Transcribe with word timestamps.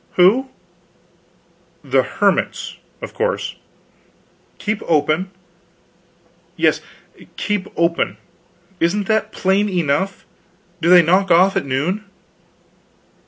"Who?" 0.13 0.49
"The 1.83 2.01
hermits, 2.01 2.77
of 3.03 3.13
course." 3.13 3.57
"Keep 4.57 4.81
open?" 4.87 5.29
"Yes, 6.57 6.81
keep 7.37 7.67
open. 7.77 8.17
Isn't 8.79 9.05
that 9.05 9.31
plain 9.31 9.69
enough? 9.69 10.25
Do 10.81 10.89
they 10.89 11.03
knock 11.03 11.29
off 11.29 11.55
at 11.55 11.67
noon?" 11.67 12.03